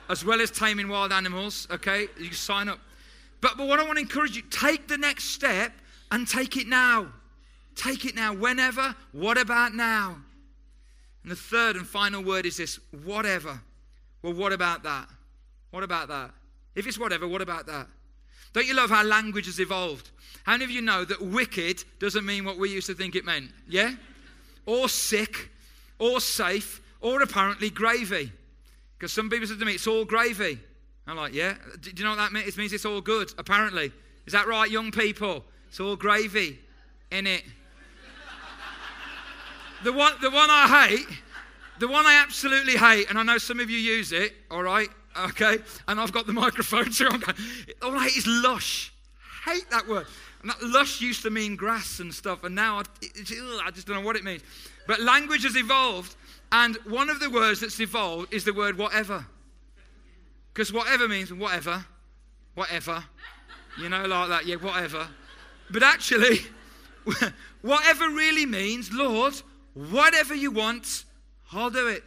[0.09, 2.07] as well as taming wild animals, okay?
[2.19, 2.77] You sign up.
[3.39, 5.71] But, but what I want to encourage you, take the next step
[6.11, 7.07] and take it now.
[7.73, 8.33] Take it now.
[8.33, 10.17] Whenever, what about now?
[11.23, 13.57] And the third and final word is this whatever.
[14.23, 15.07] Well, what about that?
[15.69, 16.31] What about that?
[16.75, 17.87] If it's whatever, what about that?
[18.51, 20.09] Don't you love how language has evolved?
[20.43, 23.23] How many of you know that wicked doesn't mean what we used to think it
[23.23, 23.51] meant?
[23.69, 23.93] Yeah?
[24.65, 25.47] Or sick,
[26.01, 28.31] or safe, or apparently gravy.
[28.97, 30.59] Because some people said to me, it's all gravy.
[31.05, 31.53] I'm like, yeah.
[31.79, 32.47] Do you know what that means?
[32.47, 33.91] It means it's all good, apparently.
[34.25, 35.45] Is that right, young people?
[35.69, 36.59] It's all gravy
[37.11, 37.43] in it.
[39.83, 41.07] The one, the one I hate,
[41.79, 44.87] the one I absolutely hate, and I know some of you use it, all right,
[45.19, 47.35] okay, and I've got the microphone, so I'm going,
[47.81, 48.93] all right, is lush.
[49.43, 50.05] Hate that word.
[50.43, 52.83] And that lush used to mean grass and stuff, and now I,
[53.65, 54.43] I just don't know what it means.
[54.87, 56.15] But language has evolved,
[56.51, 59.25] and one of the words that's evolved is the word whatever.
[60.53, 61.85] Because whatever means whatever,
[62.55, 63.03] whatever,
[63.79, 65.07] you know, like that, yeah, whatever.
[65.69, 66.39] But actually,
[67.61, 69.35] whatever really means, Lord,
[69.73, 71.05] Whatever you want,
[71.51, 72.03] I'll do it.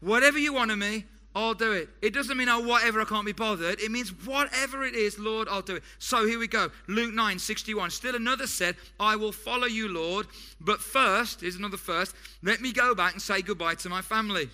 [0.00, 1.88] Whatever you want of me, I'll do it.
[2.02, 3.80] It doesn't mean, oh, whatever, I can't be bothered.
[3.80, 5.82] It means, whatever it is, Lord, I'll do it.
[5.98, 6.70] So here we go.
[6.88, 7.90] Luke 9, 61.
[7.90, 10.26] Still another said, I will follow you, Lord.
[10.60, 14.50] But first, here's another first, let me go back and say goodbye to my family.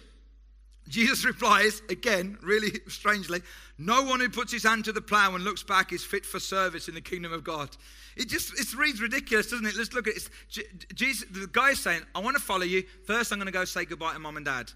[0.88, 3.42] Jesus replies, again, really strangely,
[3.76, 6.38] no one who puts his hand to the plow and looks back is fit for
[6.38, 7.70] service in the kingdom of God.
[8.16, 9.76] It just it reads ridiculous, doesn't it?
[9.76, 10.94] Let's look at it.
[10.94, 12.82] Jesus, the guy is saying, I want to follow you.
[13.04, 14.72] First, I'm going to go say goodbye to mom and dad.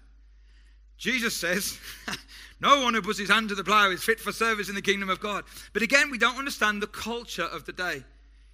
[0.97, 1.77] Jesus says,
[2.59, 4.81] No one who puts his hand to the plow is fit for service in the
[4.81, 5.43] kingdom of God.
[5.73, 8.03] But again, we don't understand the culture of the day.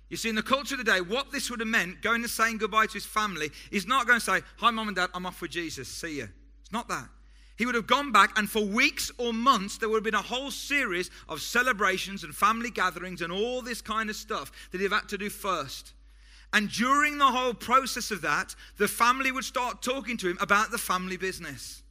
[0.10, 2.30] You see, in the culture of the day, what this would have meant, going and
[2.30, 5.26] saying goodbye to his family, is not going to say, Hi, mom and dad, I'm
[5.26, 5.88] off with Jesus.
[5.88, 6.30] See you.
[6.62, 7.08] It's not that.
[7.60, 10.22] He would have gone back, and for weeks or months, there would have been a
[10.22, 14.94] whole series of celebrations and family gatherings and all this kind of stuff that he'd
[14.94, 15.94] had to do first.
[16.54, 20.72] And during the whole process of that, the family would start talking to him about
[20.72, 21.84] the family business.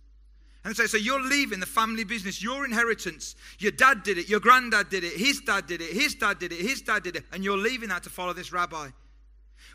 [0.64, 3.36] And say, so you're leaving the family business, your inheritance.
[3.58, 6.52] Your dad did it, your granddad did it, his dad did it, his dad did
[6.52, 8.88] it, his dad did it, and you're leaving that to follow this rabbi.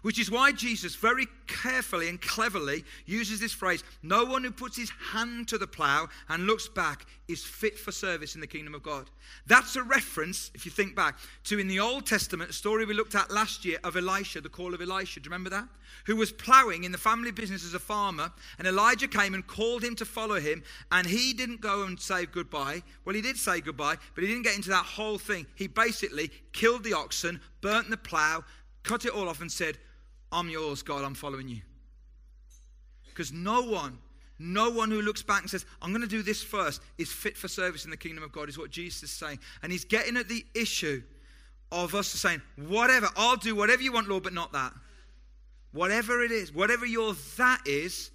[0.03, 4.77] Which is why Jesus very carefully and cleverly uses this phrase No one who puts
[4.77, 8.75] his hand to the plow and looks back is fit for service in the kingdom
[8.75, 9.09] of God.
[9.47, 12.93] That's a reference, if you think back, to in the Old Testament, a story we
[12.93, 15.21] looked at last year of Elisha, the call of Elisha.
[15.21, 15.69] Do you remember that?
[16.05, 19.85] Who was plowing in the family business as a farmer, and Elijah came and called
[19.85, 22.83] him to follow him, and he didn't go and say goodbye.
[23.05, 25.45] Well, he did say goodbye, but he didn't get into that whole thing.
[25.55, 28.43] He basically killed the oxen, burnt the plow,
[28.83, 29.77] cut it all off, and said,
[30.33, 31.61] I'm yours, God, I'm following you.
[33.05, 33.99] Because no one,
[34.39, 37.37] no one who looks back and says, I'm going to do this first, is fit
[37.37, 39.39] for service in the kingdom of God, is what Jesus is saying.
[39.61, 41.03] And he's getting at the issue
[41.71, 44.73] of us saying, whatever, I'll do whatever you want, Lord, but not that.
[45.71, 48.09] Whatever it is, whatever your that is,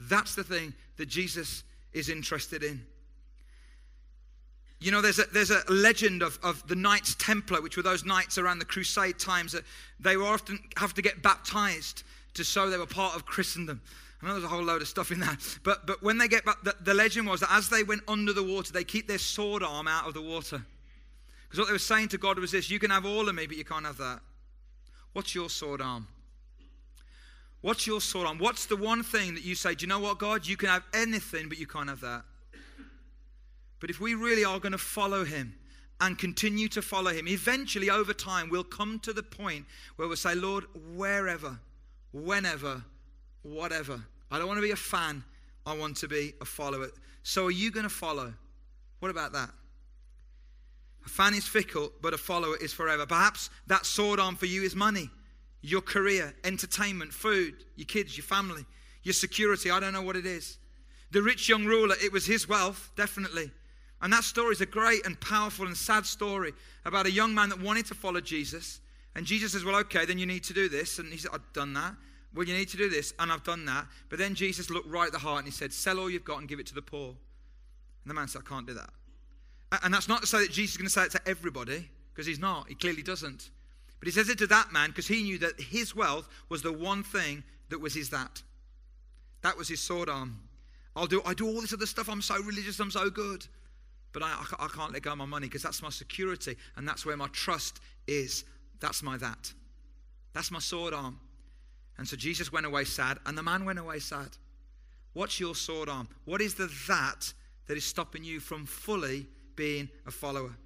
[0.00, 2.84] that's the thing that Jesus is interested in.
[4.80, 8.04] You know, there's a, there's a legend of, of the Knights Templar, which were those
[8.04, 9.64] knights around the Crusade times that
[10.00, 12.02] they were often have to get baptized
[12.34, 13.82] to show they were part of Christendom.
[14.22, 15.38] I know there's a whole load of stuff in that.
[15.64, 18.32] But, but when they get back, the, the legend was that as they went under
[18.32, 20.62] the water, they keep their sword arm out of the water.
[21.42, 23.46] Because what they were saying to God was this you can have all of me,
[23.46, 24.20] but you can't have that.
[25.12, 26.06] What's your sword arm?
[27.62, 28.38] What's your sword arm?
[28.38, 30.46] What's the one thing that you say, do you know what, God?
[30.46, 32.22] You can have anything, but you can't have that.
[33.80, 35.54] But if we really are going to follow him
[36.00, 39.64] and continue to follow him, eventually over time we'll come to the point
[39.96, 40.64] where we'll say, Lord,
[40.94, 41.58] wherever,
[42.12, 42.84] whenever,
[43.42, 44.02] whatever.
[44.30, 45.24] I don't want to be a fan,
[45.66, 46.88] I want to be a follower.
[47.22, 48.32] So are you going to follow?
[49.00, 49.50] What about that?
[51.06, 53.06] A fan is fickle, but a follower is forever.
[53.06, 55.10] Perhaps that sword arm for you is money,
[55.62, 58.64] your career, entertainment, food, your kids, your family,
[59.02, 59.70] your security.
[59.70, 60.58] I don't know what it is.
[61.10, 63.50] The rich young ruler, it was his wealth, definitely.
[64.02, 66.52] And that story is a great and powerful and sad story
[66.84, 68.80] about a young man that wanted to follow Jesus.
[69.14, 70.98] And Jesus says, Well, okay, then you need to do this.
[70.98, 71.94] And he said, I've done that.
[72.34, 73.86] Well, you need to do this, and I've done that.
[74.08, 76.38] But then Jesus looked right at the heart and he said, Sell all you've got
[76.38, 77.08] and give it to the poor.
[77.08, 77.16] And
[78.06, 78.90] the man said, I can't do that.
[79.82, 82.26] And that's not to say that Jesus is going to say it to everybody, because
[82.26, 82.68] he's not.
[82.68, 83.50] He clearly doesn't.
[83.98, 86.72] But he says it to that man because he knew that his wealth was the
[86.72, 88.42] one thing that was his that.
[89.42, 90.40] That was his sword arm.
[90.96, 92.08] I'll do, I do all this other stuff.
[92.08, 92.80] I'm so religious.
[92.80, 93.46] I'm so good.
[94.12, 97.06] But I, I can't let go of my money because that's my security and that's
[97.06, 98.44] where my trust is.
[98.80, 99.52] That's my that.
[100.32, 101.20] That's my sword arm.
[101.98, 104.28] And so Jesus went away sad and the man went away sad.
[105.12, 106.08] What's your sword arm?
[106.24, 107.32] What is the that
[107.66, 110.56] that is stopping you from fully being a follower?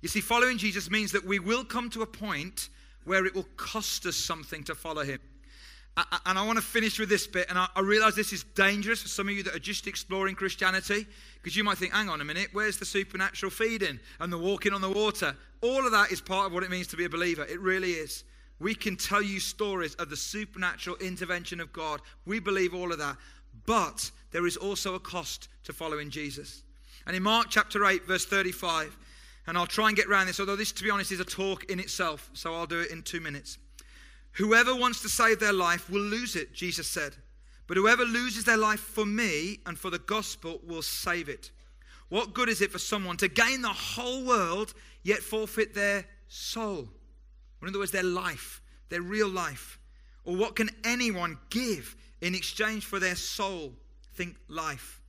[0.00, 2.70] You see, following Jesus means that we will come to a point
[3.04, 5.20] where it will cost us something to follow him.
[5.96, 9.08] And I want to finish with this bit, and I realize this is dangerous for
[9.08, 11.06] some of you that are just exploring Christianity,
[11.42, 14.72] because you might think, hang on a minute, where's the supernatural feeding and the walking
[14.72, 15.36] on the water?
[15.60, 17.44] All of that is part of what it means to be a believer.
[17.44, 18.24] It really is.
[18.60, 22.00] We can tell you stories of the supernatural intervention of God.
[22.24, 23.16] We believe all of that.
[23.66, 26.62] But there is also a cost to following Jesus.
[27.06, 28.96] And in Mark chapter 8, verse 35,
[29.46, 31.64] and I'll try and get around this, although this, to be honest, is a talk
[31.70, 33.58] in itself, so I'll do it in two minutes.
[34.32, 37.16] Whoever wants to save their life will lose it, Jesus said.
[37.66, 41.50] But whoever loses their life for me and for the gospel will save it.
[42.08, 46.88] What good is it for someone to gain the whole world yet forfeit their soul?
[47.60, 49.78] Or in other words, their life, their real life.
[50.24, 53.72] Or what can anyone give in exchange for their soul?
[54.14, 55.00] Think life.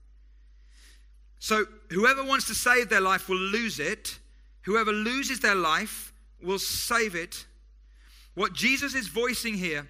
[1.40, 4.20] So, whoever wants to save their life will lose it.
[4.62, 7.48] Whoever loses their life will save it.
[8.34, 9.88] What Jesus is voicing here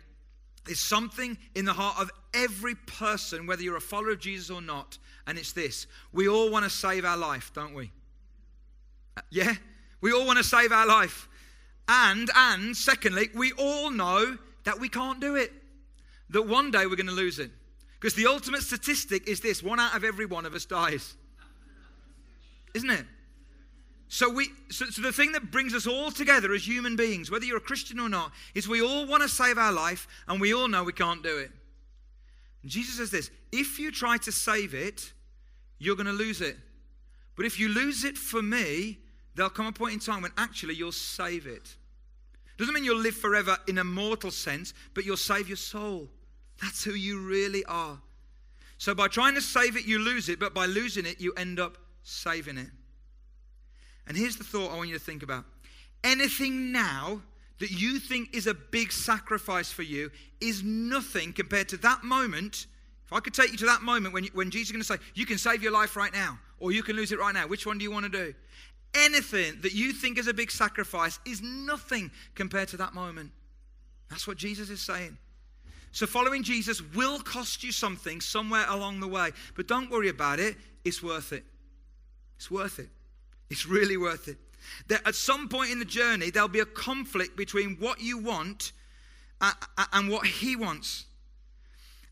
[0.67, 4.61] is something in the heart of every person, whether you're a follower of Jesus or
[4.61, 7.91] not, and it's this we all want to save our life, don't we?
[9.17, 9.53] Uh, yeah?
[10.01, 11.27] We all want to save our life.
[11.87, 15.51] And, and, secondly, we all know that we can't do it,
[16.29, 17.51] that one day we're going to lose it.
[17.99, 21.15] Because the ultimate statistic is this one out of every one of us dies.
[22.73, 23.05] Isn't it?
[24.13, 27.45] So, we, so, so, the thing that brings us all together as human beings, whether
[27.45, 30.53] you're a Christian or not, is we all want to save our life and we
[30.53, 31.49] all know we can't do it.
[32.61, 35.13] And Jesus says this if you try to save it,
[35.79, 36.57] you're going to lose it.
[37.37, 38.97] But if you lose it for me,
[39.35, 41.73] there'll come a point in time when actually you'll save it.
[42.57, 46.09] Doesn't mean you'll live forever in a mortal sense, but you'll save your soul.
[46.61, 47.97] That's who you really are.
[48.77, 51.61] So by trying to save it, you lose it, but by losing it, you end
[51.61, 52.71] up saving it.
[54.07, 55.45] And here's the thought I want you to think about
[56.03, 57.21] anything now
[57.59, 60.09] that you think is a big sacrifice for you
[60.39, 62.65] is nothing compared to that moment.
[63.05, 64.87] If I could take you to that moment when, you, when Jesus is going to
[65.05, 67.47] say, You can save your life right now, or you can lose it right now,
[67.47, 68.33] which one do you want to do?
[68.93, 73.31] Anything that you think is a big sacrifice is nothing compared to that moment.
[74.09, 75.17] That's what Jesus is saying.
[75.93, 80.39] So, following Jesus will cost you something somewhere along the way, but don't worry about
[80.39, 80.55] it.
[80.83, 81.43] It's worth it.
[82.37, 82.89] It's worth it.
[83.51, 84.37] It's really worth it.
[84.87, 88.71] That at some point in the journey, there'll be a conflict between what you want
[89.93, 91.05] and what He wants.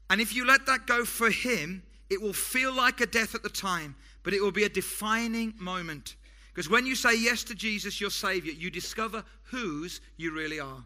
[0.10, 3.44] And if you let that go for Him, it will feel like a death at
[3.44, 6.16] the time, but it will be a defining moment.
[6.54, 10.84] Because when you say yes to Jesus, your Savior, you discover whose you really are.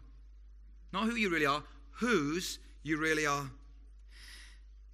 [0.92, 3.50] Not who you really are, whose you really are.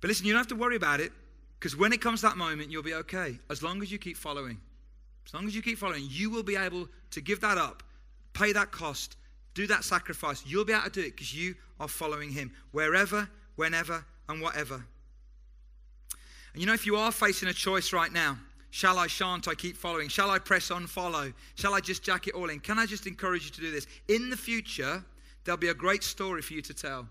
[0.01, 1.13] But listen, you don't have to worry about it
[1.59, 4.59] because when it comes that moment, you'll be okay as long as you keep following.
[5.31, 7.85] As long as you keep following, you will be able to give that up,
[8.33, 9.17] pay that cost,
[9.55, 10.43] do that sacrifice.
[10.45, 14.85] You'll be able to do it because you are following Him wherever, whenever, and whatever.
[16.53, 18.39] And you know, if you are facing a choice right now,
[18.71, 20.09] shall I, shan't I keep following?
[20.09, 21.33] Shall I press unfollow?
[21.55, 22.59] Shall I just jack it all in?
[22.59, 23.87] Can I just encourage you to do this?
[24.09, 25.05] In the future,
[25.45, 27.07] there'll be a great story for you to tell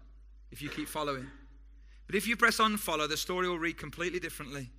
[0.52, 1.26] if you keep following.
[2.06, 4.72] But if you press on, follow, the story will read completely differently.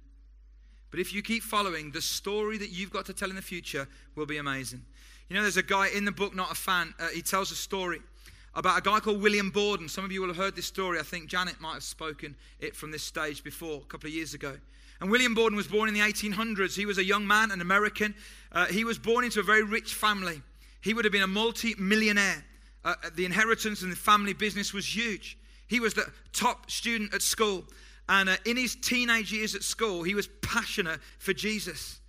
[0.91, 3.87] But if you keep following, the story that you've got to tell in the future
[4.17, 4.85] will be amazing.
[5.29, 7.57] You know, there's a guy in the book, not a fan, uh, he tells a
[7.57, 8.01] story
[8.55, 9.89] about a guy called William Borden.
[9.89, 10.99] Some of you will have heard this story.
[10.99, 14.35] I think Janet might have spoken it from this stage before, a couple of years
[14.35, 14.57] ago.
[15.01, 16.77] And William Borden was born in the 1800s.
[16.77, 18.15] He was a young man, an American.
[18.53, 20.43] Uh, he was born into a very rich family.
[20.83, 22.45] He would have been a multi millionaire.
[22.85, 25.39] Uh, the inheritance and the family business was huge.
[25.69, 27.65] He was the top student at school.
[28.11, 32.01] And uh, in his teenage years at school, he was passionate for Jesus.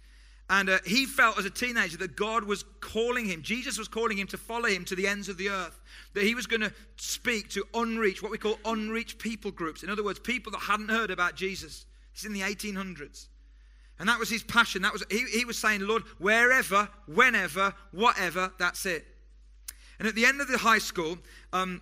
[0.50, 4.17] And uh, he felt as a teenager that God was calling him, Jesus was calling
[4.17, 5.80] him to follow him to the ends of the earth.
[6.15, 9.84] That he was going to speak to unreached, what we call unreached people groups.
[9.84, 11.86] In other words, people that hadn't heard about Jesus.
[12.15, 13.28] Is in the 1800s.
[14.00, 14.82] And that was his passion.
[14.82, 19.06] That was he, he was saying, Lord, wherever, whenever, whatever, that's it.
[20.00, 21.19] And at the end of the high school,
[21.54, 21.80] um,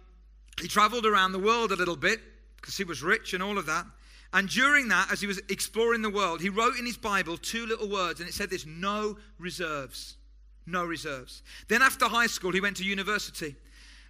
[0.62, 2.20] he traveled around the world a little bit
[2.58, 3.86] because he was rich and all of that.
[4.32, 7.66] And during that, as he was exploring the world, he wrote in his Bible two
[7.66, 10.18] little words, and it said this no reserves.
[10.66, 11.42] No reserves.
[11.68, 13.56] Then, after high school, he went to university.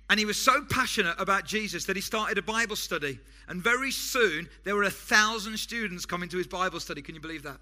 [0.10, 3.20] And he was so passionate about Jesus that he started a Bible study.
[3.48, 7.02] And very soon, there were a thousand students coming to his Bible study.
[7.02, 7.60] Can you believe that?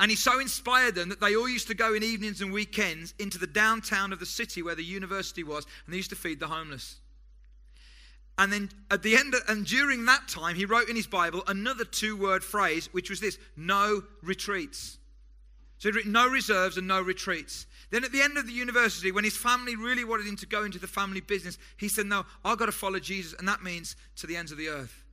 [0.00, 3.14] And he so inspired them that they all used to go in evenings and weekends
[3.18, 6.40] into the downtown of the city where the university was, and they used to feed
[6.40, 6.96] the homeless.
[8.36, 11.84] And then at the end, and during that time, he wrote in his Bible another
[11.84, 14.98] two word phrase, which was this no retreats.
[15.78, 17.66] So he'd written no reserves and no retreats.
[17.90, 20.64] Then at the end of the university, when his family really wanted him to go
[20.64, 23.94] into the family business, he said, No, I've got to follow Jesus, and that means
[24.16, 25.04] to the ends of the earth.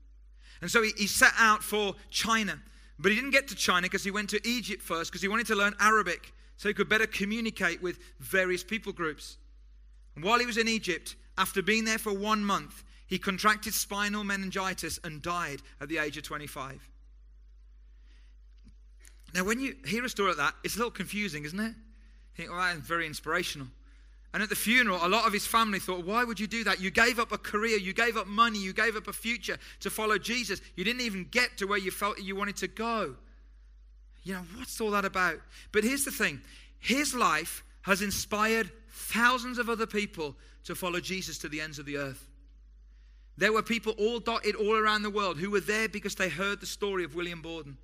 [0.61, 2.59] And so he, he set out for China.
[2.97, 5.47] But he didn't get to China because he went to Egypt first because he wanted
[5.47, 9.37] to learn Arabic so he could better communicate with various people groups.
[10.15, 14.23] And while he was in Egypt, after being there for one month, he contracted spinal
[14.23, 16.79] meningitis and died at the age of 25.
[19.35, 21.73] Now, when you hear a story like that, it's a little confusing, isn't it?
[21.73, 23.67] You think, oh, well, that's very inspirational.
[24.33, 26.79] And at the funeral, a lot of his family thought, why would you do that?
[26.79, 29.89] You gave up a career, you gave up money, you gave up a future to
[29.89, 30.61] follow Jesus.
[30.77, 33.17] You didn't even get to where you felt you wanted to go.
[34.23, 35.35] You know, what's all that about?
[35.73, 36.39] But here's the thing
[36.79, 41.85] his life has inspired thousands of other people to follow Jesus to the ends of
[41.85, 42.29] the earth.
[43.37, 46.59] There were people all dotted all around the world who were there because they heard
[46.59, 47.77] the story of William Borden.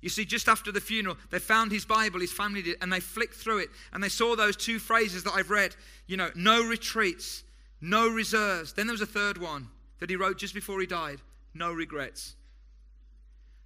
[0.00, 2.98] You see, just after the funeral, they found his Bible, his family did, and they
[2.98, 6.62] flicked through it and they saw those two phrases that I've read you know, no
[6.62, 7.44] retreats,
[7.80, 8.72] no reserves.
[8.72, 9.68] Then there was a third one
[10.00, 11.20] that he wrote just before he died
[11.54, 12.34] no regrets.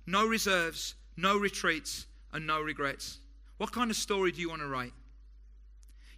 [0.06, 3.18] No reserves, no retreats, and no regrets.
[3.58, 4.92] What kind of story do you want to write?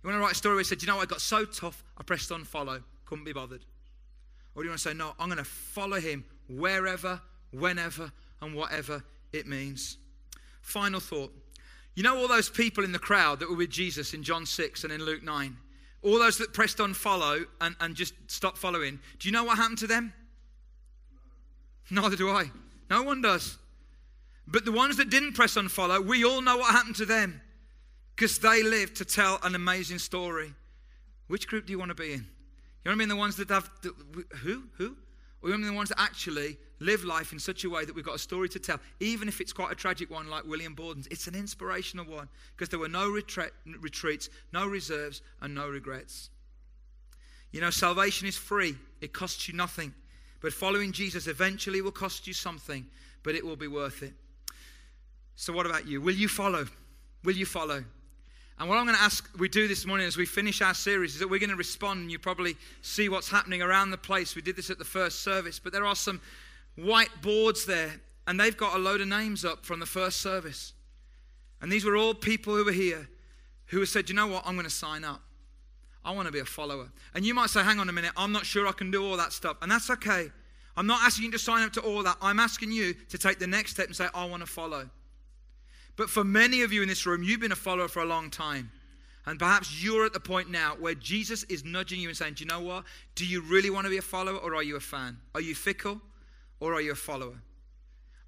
[0.03, 1.85] You want to write a story where you said, you know, I got so tough,
[1.97, 3.65] I pressed unfollow, couldn't be bothered.
[4.59, 7.21] Or do you want to say, no, I'm going to follow him wherever,
[7.53, 8.11] whenever,
[8.43, 9.99] and whatever it means?
[10.63, 11.33] Final thought.
[11.95, 14.83] You know all those people in the crowd that were with Jesus in John 6
[14.83, 15.57] and in Luke 9?
[16.03, 18.99] All those that pressed unfollow and, and just stopped following.
[19.21, 20.13] Do you know what happened to them?
[21.89, 22.51] Neither do I.
[22.91, 23.59] No one does.
[24.49, 27.41] But the ones that didn't press unfollow, we all know what happened to them
[28.17, 30.53] because they lived to tell an amazing story.
[31.29, 32.27] Which group do you want to be in?
[32.89, 33.93] You to be in the ones that have, the,
[34.39, 34.63] who?
[34.79, 34.97] Who?
[35.43, 38.05] Or you in the ones that actually live life in such a way that we've
[38.05, 41.07] got a story to tell, even if it's quite a tragic one like William Borden's.
[41.09, 46.31] It's an inspirational one because there were no retreat, retreats, no reserves, and no regrets.
[47.53, 49.93] You know, salvation is free, it costs you nothing.
[50.41, 52.87] But following Jesus eventually will cost you something,
[53.23, 54.15] but it will be worth it.
[55.37, 56.01] So, what about you?
[56.01, 56.67] Will you follow?
[57.23, 57.85] Will you follow?
[58.59, 61.15] And what I'm going to ask we do this morning as we finish our series
[61.15, 64.35] is that we're going to respond, and you probably see what's happening around the place.
[64.35, 66.21] We did this at the first service, but there are some
[66.75, 67.93] white boards there,
[68.27, 70.73] and they've got a load of names up from the first service.
[71.63, 73.09] And these were all people who were here
[73.67, 75.21] who said, you know what, I'm going to sign up.
[76.05, 76.89] I want to be a follower.
[77.15, 79.17] And you might say, hang on a minute, I'm not sure I can do all
[79.19, 79.57] that stuff.
[79.63, 80.33] And that's okay.
[80.77, 82.17] I'm not asking you to sign up to all that.
[82.21, 84.89] I'm asking you to take the next step and say, I want to follow.
[85.99, 88.31] But for many of you in this room, you've been a follower for a long
[88.31, 88.71] time.
[89.27, 92.45] And perhaps you're at the point now where Jesus is nudging you and saying, Do
[92.45, 92.85] you know what?
[93.17, 95.19] Do you really want to be a follower or are you a fan?
[95.35, 96.01] Are you fickle
[96.61, 97.43] or are you a follower?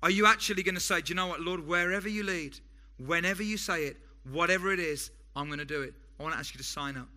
[0.03, 2.59] Are you actually going to say, Do you know what, Lord, wherever you lead,
[2.99, 3.97] whenever you say it,
[4.31, 5.95] whatever it is, I'm going to do it?
[6.19, 7.09] I want to ask you to sign up.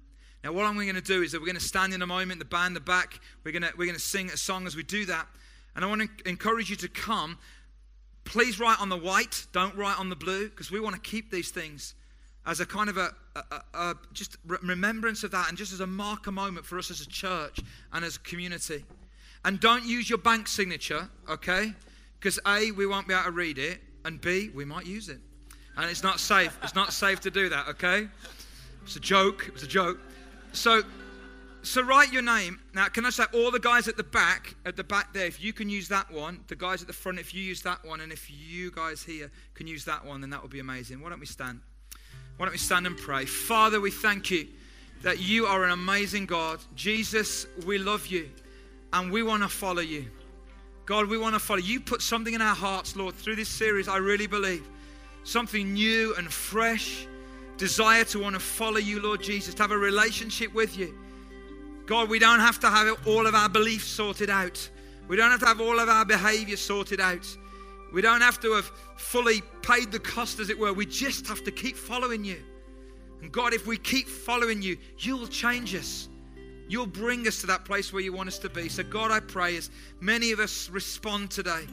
[0.43, 2.37] Now, what I'm going to do is that we're going to stand in a moment,
[2.37, 3.19] the band, the back.
[3.43, 5.27] We're going to, we're going to sing a song as we do that.
[5.75, 7.39] And I want to encourage you to come.
[8.25, 11.29] Please write on the white, don't write on the blue, because we want to keep
[11.29, 11.95] these things
[12.45, 15.87] as a kind of a, a, a, just remembrance of that and just as a
[15.87, 17.59] marker moment for us as a church
[17.93, 18.83] and as a community.
[19.45, 21.73] And don't use your bank signature, okay?
[22.19, 25.19] Because A, we won't be able to read it, and B, we might use it.
[25.77, 26.57] And it's not safe.
[26.63, 28.07] It's not safe to do that, okay?
[28.83, 29.45] It's a joke.
[29.47, 29.99] It was a joke.
[30.51, 30.83] So,
[31.63, 32.59] so write your name.
[32.73, 35.41] Now, can I say all the guys at the back, at the back there, if
[35.41, 38.01] you can use that one, the guys at the front, if you use that one,
[38.01, 41.01] and if you guys here can use that one, then that would be amazing.
[41.01, 41.61] Why don't we stand?
[42.37, 43.25] Why don't we stand and pray?
[43.25, 44.47] Father, we thank you
[45.03, 46.59] that you are an amazing God.
[46.75, 48.29] Jesus, we love you
[48.91, 50.05] and we want to follow you.
[50.85, 51.59] God, we want to follow.
[51.59, 54.67] You put something in our hearts, Lord, through this series, I really believe.
[55.23, 57.07] Something new and fresh.
[57.57, 60.97] Desire to want to follow you, Lord Jesus, to have a relationship with you.
[61.85, 64.69] God, we don't have to have all of our beliefs sorted out.
[65.07, 67.25] We don't have to have all of our behavior sorted out.
[67.91, 70.73] We don't have to have fully paid the cost, as it were.
[70.73, 72.41] We just have to keep following you.
[73.21, 76.09] And God, if we keep following you, you'll change us.
[76.67, 78.69] You'll bring us to that place where you want us to be.
[78.69, 79.69] So, God, I pray as
[79.99, 81.67] many of us respond today,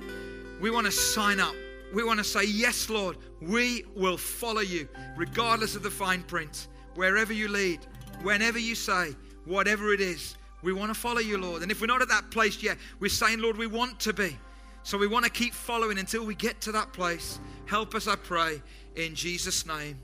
[0.61, 1.55] we want to sign up.
[1.93, 6.69] We want to say, Yes, Lord, we will follow you, regardless of the fine print.
[6.95, 7.81] Wherever you lead,
[8.23, 9.17] whenever you say,
[9.51, 11.63] whatever it is, We want to follow you, Lord.
[11.63, 14.37] And if we're not at that place yet, we're saying, Lord, we want to be.
[14.83, 17.41] So we want to keep following until we get to that place.
[17.67, 18.63] Help us, I pray,
[18.97, 19.99] in Jesus' name.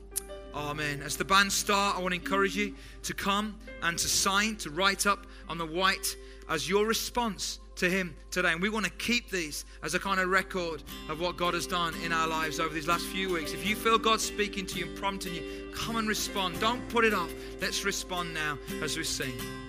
[0.54, 1.02] Amen.
[1.02, 4.70] As the band start, I want to encourage you to come and to sign, to
[4.70, 6.16] write up on the white
[6.48, 8.52] as your response to Him today.
[8.52, 11.66] And we want to keep these as a kind of record of what God has
[11.66, 13.52] done in our lives over these last few weeks.
[13.52, 16.60] If you feel God speaking to you and prompting you, come and respond.
[16.60, 17.32] Don't put it off.
[17.60, 19.65] Let's respond now as we sing.